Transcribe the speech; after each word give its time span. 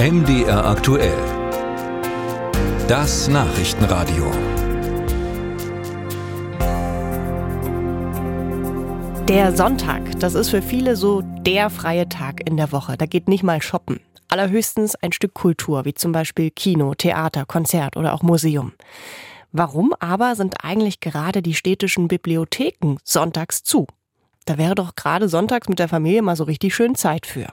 MDR 0.00 0.64
aktuell. 0.64 1.18
Das 2.86 3.26
Nachrichtenradio. 3.26 4.30
Der 9.26 9.56
Sonntag, 9.56 10.20
das 10.20 10.34
ist 10.34 10.50
für 10.50 10.62
viele 10.62 10.94
so 10.94 11.22
der 11.22 11.68
freie 11.68 12.08
Tag 12.08 12.48
in 12.48 12.56
der 12.56 12.70
Woche. 12.70 12.96
Da 12.96 13.06
geht 13.06 13.26
nicht 13.26 13.42
mal 13.42 13.60
shoppen. 13.60 13.98
Allerhöchstens 14.28 14.94
ein 14.94 15.10
Stück 15.10 15.34
Kultur, 15.34 15.84
wie 15.84 15.94
zum 15.94 16.12
Beispiel 16.12 16.52
Kino, 16.52 16.94
Theater, 16.94 17.44
Konzert 17.44 17.96
oder 17.96 18.14
auch 18.14 18.22
Museum. 18.22 18.74
Warum 19.50 19.94
aber 19.98 20.36
sind 20.36 20.62
eigentlich 20.62 21.00
gerade 21.00 21.42
die 21.42 21.54
städtischen 21.54 22.06
Bibliotheken 22.06 22.98
sonntags 23.02 23.64
zu? 23.64 23.88
Da 24.48 24.56
wäre 24.56 24.74
doch 24.74 24.94
gerade 24.94 25.28
sonntags 25.28 25.68
mit 25.68 25.78
der 25.78 25.88
Familie 25.88 26.22
mal 26.22 26.34
so 26.34 26.44
richtig 26.44 26.74
schön 26.74 26.94
Zeit 26.94 27.26
für. 27.26 27.48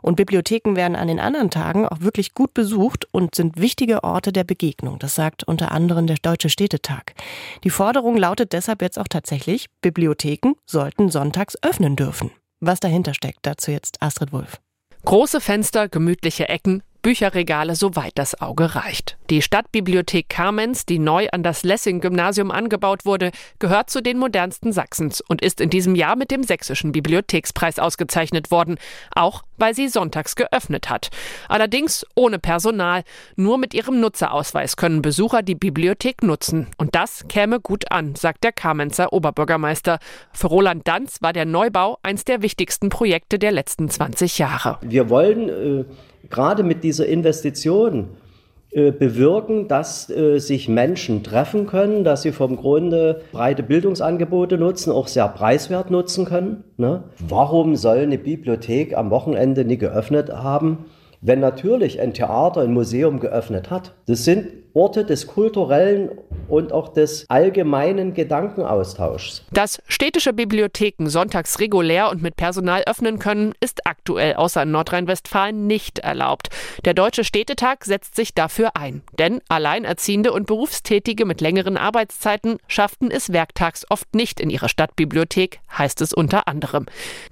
Und 0.00 0.16
Bibliotheken 0.16 0.74
werden 0.74 0.96
an 0.96 1.06
den 1.06 1.20
anderen 1.20 1.50
Tagen 1.50 1.86
auch 1.86 2.00
wirklich 2.00 2.32
gut 2.32 2.54
besucht 2.54 3.06
und 3.12 3.34
sind 3.34 3.60
wichtige 3.60 4.04
Orte 4.04 4.32
der 4.32 4.44
Begegnung. 4.44 4.98
Das 4.98 5.14
sagt 5.14 5.44
unter 5.44 5.70
anderem 5.70 6.06
der 6.06 6.16
Deutsche 6.16 6.48
Städtetag. 6.48 7.12
Die 7.62 7.68
Forderung 7.68 8.16
lautet 8.16 8.54
deshalb 8.54 8.80
jetzt 8.80 8.98
auch 8.98 9.06
tatsächlich, 9.06 9.66
Bibliotheken 9.82 10.54
sollten 10.64 11.10
sonntags 11.10 11.62
öffnen 11.62 11.94
dürfen. 11.94 12.30
Was 12.58 12.80
dahinter 12.80 13.12
steckt, 13.12 13.40
dazu 13.42 13.70
jetzt 13.70 14.00
Astrid 14.00 14.32
Wulff. 14.32 14.60
Große 15.04 15.42
Fenster, 15.42 15.90
gemütliche 15.90 16.48
Ecken, 16.48 16.82
Bücherregale, 17.02 17.74
soweit 17.74 18.12
das 18.16 18.40
Auge 18.40 18.74
reicht. 18.74 19.16
Die 19.30 19.42
Stadtbibliothek 19.42 20.28
Kamenz, 20.28 20.86
die 20.86 20.98
neu 20.98 21.28
an 21.32 21.42
das 21.42 21.62
Lessing-Gymnasium 21.62 22.50
angebaut 22.50 23.04
wurde, 23.04 23.30
gehört 23.58 23.90
zu 23.90 24.02
den 24.02 24.18
modernsten 24.18 24.72
Sachsens 24.72 25.20
und 25.20 25.42
ist 25.42 25.60
in 25.60 25.70
diesem 25.70 25.94
Jahr 25.94 26.16
mit 26.16 26.30
dem 26.30 26.42
Sächsischen 26.42 26.92
Bibliothekspreis 26.92 27.78
ausgezeichnet 27.78 28.50
worden, 28.50 28.76
auch 29.14 29.42
weil 29.56 29.74
sie 29.74 29.88
sonntags 29.88 30.36
geöffnet 30.36 30.90
hat. 30.90 31.10
Allerdings 31.48 32.04
ohne 32.14 32.38
Personal. 32.38 33.04
Nur 33.36 33.58
mit 33.58 33.74
ihrem 33.74 34.00
Nutzerausweis 34.00 34.76
können 34.76 35.02
Besucher 35.02 35.42
die 35.42 35.54
Bibliothek 35.54 36.22
nutzen. 36.22 36.68
Und 36.76 36.94
das 36.94 37.26
käme 37.28 37.60
gut 37.60 37.92
an, 37.92 38.14
sagt 38.14 38.42
der 38.42 38.52
Kamenzer 38.52 39.12
Oberbürgermeister. 39.12 39.98
Für 40.32 40.48
Roland 40.48 40.88
Danz 40.88 41.22
war 41.22 41.32
der 41.32 41.44
Neubau 41.44 41.98
eins 42.02 42.24
der 42.24 42.42
wichtigsten 42.42 42.88
Projekte 42.88 43.38
der 43.38 43.52
letzten 43.52 43.88
20 43.88 44.38
Jahre. 44.38 44.78
Wir 44.82 45.08
wollen 45.08 45.48
äh, 45.48 45.84
gerade 46.28 46.62
mit 46.62 46.84
dieser 46.84 47.06
Investition 47.06 48.08
äh, 48.72 48.92
bewirken, 48.92 49.66
dass 49.66 50.08
äh, 50.10 50.38
sich 50.38 50.68
Menschen 50.68 51.24
treffen 51.24 51.66
können, 51.66 52.04
dass 52.04 52.22
sie 52.22 52.30
vom 52.30 52.54
Grunde 52.54 53.22
breite 53.32 53.64
Bildungsangebote 53.64 54.58
nutzen, 54.58 54.92
auch 54.92 55.08
sehr 55.08 55.26
preiswert 55.26 55.90
nutzen 55.90 56.24
können. 56.24 56.62
Ne? 56.76 57.02
Warum 57.18 57.74
soll 57.74 57.98
eine 57.98 58.16
Bibliothek 58.16 58.96
am 58.96 59.10
Wochenende 59.10 59.64
nie 59.64 59.76
geöffnet 59.76 60.30
haben, 60.30 60.84
wenn 61.20 61.40
natürlich 61.40 62.00
ein 62.00 62.14
Theater, 62.14 62.60
ein 62.60 62.72
Museum 62.72 63.18
geöffnet 63.18 63.70
hat? 63.70 63.94
Das 64.06 64.24
sind 64.24 64.46
Orte 64.72 65.04
des 65.04 65.26
kulturellen 65.26 66.10
und 66.50 66.72
auch 66.72 66.92
des 66.92 67.24
allgemeinen 67.28 68.14
Gedankenaustauschs. 68.14 69.44
Dass 69.50 69.80
städtische 69.86 70.32
Bibliotheken 70.32 71.06
sonntags 71.06 71.58
regulär 71.60 72.10
und 72.10 72.22
mit 72.22 72.36
Personal 72.36 72.82
öffnen 72.86 73.18
können, 73.18 73.54
ist 73.60 73.86
aktuell 73.86 74.34
außer 74.34 74.62
in 74.62 74.70
Nordrhein-Westfalen 74.70 75.66
nicht 75.66 76.00
erlaubt. 76.00 76.48
Der 76.84 76.94
Deutsche 76.94 77.24
Städtetag 77.24 77.84
setzt 77.84 78.16
sich 78.16 78.34
dafür 78.34 78.76
ein. 78.76 79.02
Denn 79.18 79.40
Alleinerziehende 79.48 80.32
und 80.32 80.46
Berufstätige 80.46 81.24
mit 81.24 81.40
längeren 81.40 81.76
Arbeitszeiten 81.76 82.58
schafften 82.66 83.10
es 83.10 83.32
werktags 83.32 83.86
oft 83.88 84.14
nicht 84.14 84.40
in 84.40 84.50
ihrer 84.50 84.68
Stadtbibliothek, 84.68 85.60
heißt 85.76 86.00
es 86.00 86.12
unter 86.12 86.48
anderem. 86.48 86.86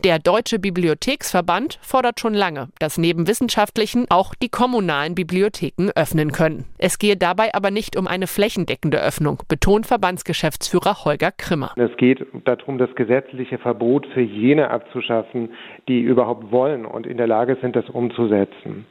Der 0.05 0.19
Deutsche 0.19 0.59
Bibliotheksverband 0.59 1.79
fordert 1.83 2.21
schon 2.21 2.35
lange, 2.35 2.69
dass 2.79 2.99
neben 2.99 3.27
wissenschaftlichen 3.27 4.11
auch 4.11 4.35
die 4.35 4.49
kommunalen 4.49 5.15
Bibliotheken 5.15 5.91
öffnen 5.95 6.33
können. 6.33 6.65
Es 6.79 6.99
gehe 6.99 7.17
dabei 7.17 7.55
aber 7.55 7.71
nicht 7.71 7.97
um 7.97 8.07
eine 8.07 8.27
flächendeckende 8.27 8.99
Öffnung, 9.09 9.39
betont 9.48 9.87
Verbandsgeschäftsführer 9.87 11.06
Holger 11.06 11.31
Krimmer. 11.33 11.72
Es 11.77 11.97
geht 11.97 12.27
darum, 12.44 12.77
das 12.77 12.94
gesetzliche 12.94 13.56
Verbot 13.56 14.06
für 14.12 14.21
jene 14.21 14.71
abzuschaffen, 14.71 15.49
die 15.88 16.00
überhaupt 16.00 16.53
wollen 16.53 16.84
und 16.84 17.06
in 17.06 17.16
der 17.16 17.27
Lage 17.27 17.56
sind, 17.62 17.75
das 17.75 17.88
umzusetzen. 17.88 18.84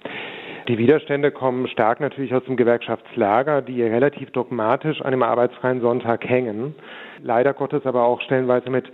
Die 0.67 0.79
Widerstände 0.79 1.29
kommen 1.31 1.67
stark 1.67 1.99
natürlich 1.99 2.33
aus 2.33 2.43
dem 2.45 2.57
Gewerkschaftslager, 2.57 3.61
die 3.61 3.83
relativ 3.83 4.31
dogmatisch 4.31 5.01
an 5.01 5.11
dem 5.11 5.21
arbeitsfreien 5.21 5.81
Sonntag 5.81 6.27
hängen. 6.27 6.73
Leider 7.21 7.53
Gottes 7.53 7.85
aber 7.85 8.03
auch 8.03 8.19
stellenweise 8.21 8.71
mit 8.71 8.91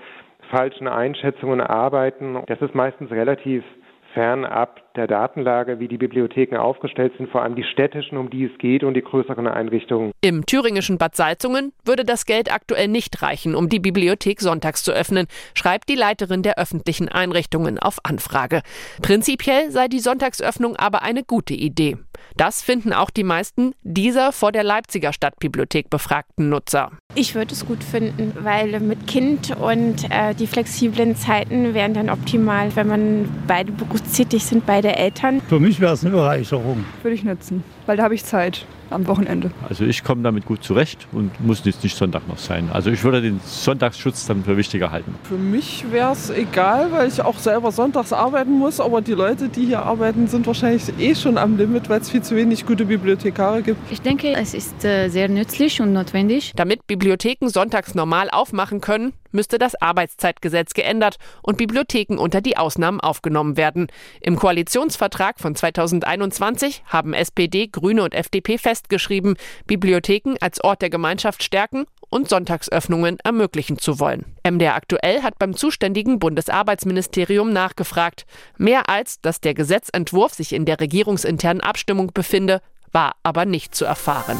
falschen 0.51 0.89
Einschätzungen 0.89 1.61
arbeiten. 1.61 2.37
Das 2.47 2.61
ist 2.61 2.75
meistens 2.75 3.09
relativ 3.11 3.63
fernab 4.13 4.81
der 4.95 5.07
Datenlage, 5.07 5.79
wie 5.79 5.87
die 5.87 5.97
Bibliotheken 5.97 6.57
aufgestellt 6.57 7.13
sind, 7.17 7.29
vor 7.29 7.41
allem 7.41 7.55
die 7.55 7.63
städtischen, 7.63 8.17
um 8.17 8.29
die 8.29 8.45
es 8.45 8.57
geht 8.59 8.83
und 8.83 8.93
die 8.93 9.01
größeren 9.01 9.47
Einrichtungen. 9.47 10.11
Im 10.21 10.45
thüringischen 10.45 10.97
Bad 10.97 11.15
Salzungen 11.15 11.73
würde 11.83 12.05
das 12.05 12.25
Geld 12.25 12.53
aktuell 12.53 12.87
nicht 12.87 13.21
reichen, 13.21 13.55
um 13.55 13.69
die 13.69 13.79
Bibliothek 13.79 14.39
sonntags 14.39 14.83
zu 14.83 14.91
öffnen, 14.91 15.27
schreibt 15.55 15.89
die 15.89 15.95
Leiterin 15.95 16.43
der 16.43 16.57
öffentlichen 16.59 17.09
Einrichtungen 17.09 17.79
auf 17.79 17.97
Anfrage. 18.03 18.61
Prinzipiell 19.01 19.71
sei 19.71 19.87
die 19.87 19.99
Sonntagsöffnung 19.99 20.75
aber 20.75 21.01
eine 21.01 21.23
gute 21.23 21.53
Idee. 21.53 21.97
Das 22.37 22.61
finden 22.61 22.93
auch 22.93 23.09
die 23.09 23.23
meisten 23.23 23.73
dieser 23.81 24.31
vor 24.31 24.51
der 24.51 24.63
Leipziger 24.63 25.13
Stadtbibliothek 25.13 25.89
befragten 25.89 26.49
Nutzer. 26.49 26.91
Ich 27.15 27.35
würde 27.35 27.53
es 27.53 27.65
gut 27.65 27.83
finden, 27.83 28.33
weil 28.41 28.79
mit 28.79 29.05
Kind 29.05 29.55
und 29.55 30.05
äh, 30.09 30.33
die 30.33 30.47
flexiblen 30.47 31.15
Zeiten 31.15 31.75
wären 31.75 31.93
dann 31.93 32.09
optimal, 32.09 32.75
wenn 32.75 32.87
man 32.87 33.29
beide 33.47 33.71
berufstätig 33.71 34.43
sind, 34.43 34.65
beide 34.65 34.95
Eltern. 34.95 35.39
Für 35.47 35.59
mich 35.59 35.79
wäre 35.79 35.93
es 35.93 36.03
eine 36.03 36.15
Bereicherung. 36.15 36.83
Würde 37.03 37.13
ich 37.13 37.23
nutzen, 37.23 37.63
weil 37.85 37.97
da 37.97 38.03
habe 38.03 38.15
ich 38.15 38.25
Zeit 38.25 38.65
am 38.89 39.07
Wochenende. 39.07 39.51
Also 39.67 39.85
ich 39.85 40.03
komme 40.03 40.23
damit 40.23 40.45
gut 40.45 40.63
zurecht 40.63 41.07
und 41.11 41.31
muss 41.43 41.63
jetzt 41.65 41.83
nicht 41.83 41.97
Sonntag 41.97 42.27
noch 42.27 42.37
sein. 42.37 42.69
Also 42.71 42.89
ich 42.91 43.03
würde 43.03 43.21
den 43.21 43.39
Sonntagsschutz 43.45 44.25
dann 44.25 44.43
für 44.43 44.57
wichtiger 44.57 44.91
halten. 44.91 45.15
Für 45.23 45.37
mich 45.37 45.85
wäre 45.91 46.11
es 46.11 46.29
egal, 46.29 46.91
weil 46.91 47.07
ich 47.07 47.21
auch 47.21 47.37
selber 47.37 47.71
sonntags 47.71 48.13
arbeiten 48.13 48.51
muss, 48.51 48.79
aber 48.79 49.01
die 49.01 49.13
Leute, 49.13 49.49
die 49.49 49.65
hier 49.65 49.83
arbeiten, 49.83 50.27
sind 50.27 50.47
wahrscheinlich 50.47 50.83
eh 50.99 51.15
schon 51.15 51.37
am 51.37 51.57
Limit, 51.57 51.89
weil 51.89 52.01
es 52.01 52.09
viel 52.09 52.21
zu 52.21 52.35
wenig 52.35 52.65
gute 52.65 52.85
Bibliothekare 52.85 53.61
gibt. 53.61 53.79
Ich 53.91 54.01
denke, 54.01 54.33
es 54.33 54.53
ist 54.53 54.83
äh, 54.85 55.09
sehr 55.09 55.29
nützlich 55.29 55.81
und 55.81 55.93
notwendig. 55.93 56.53
Damit 56.55 56.85
Bibliotheken 56.87 57.49
sonntags 57.49 57.95
normal 57.95 58.29
aufmachen 58.31 58.81
können, 58.81 59.13
müsste 59.33 59.57
das 59.57 59.75
Arbeitszeitgesetz 59.75 60.73
geändert 60.73 61.17
und 61.41 61.57
Bibliotheken 61.57 62.17
unter 62.17 62.41
die 62.41 62.57
Ausnahmen 62.57 63.01
aufgenommen 63.01 63.57
werden. 63.57 63.87
Im 64.21 64.37
Koalitionsvertrag 64.37 65.39
von 65.39 65.55
2021 65.55 66.83
haben 66.87 67.13
SPD, 67.13 67.67
Grüne 67.67 68.03
und 68.03 68.13
FDP 68.13 68.57
festgeschrieben, 68.57 69.35
Bibliotheken 69.67 70.35
als 70.39 70.63
Ort 70.63 70.81
der 70.81 70.89
Gemeinschaft 70.89 71.43
stärken 71.43 71.85
und 72.09 72.29
Sonntagsöffnungen 72.29 73.17
ermöglichen 73.23 73.79
zu 73.79 73.99
wollen. 73.99 74.35
MDR 74.47 74.75
aktuell 74.75 75.23
hat 75.23 75.39
beim 75.39 75.55
zuständigen 75.55 76.19
Bundesarbeitsministerium 76.19 77.51
nachgefragt. 77.51 78.25
Mehr 78.57 78.87
als, 78.87 79.19
dass 79.21 79.41
der 79.41 79.55
Gesetzentwurf 79.55 80.33
sich 80.33 80.53
in 80.53 80.65
der 80.65 80.79
regierungsinternen 80.79 81.61
Abstimmung 81.61 82.11
befinde, 82.13 82.61
war 82.91 83.15
aber 83.23 83.45
nicht 83.45 83.73
zu 83.73 83.85
erfahren. 83.85 84.39